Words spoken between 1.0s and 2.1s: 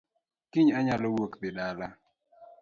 wuok dhi dala